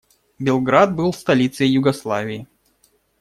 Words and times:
Белград 0.39 0.95
был 0.95 1.13
столицей 1.13 1.67
Югославии. 1.69 2.47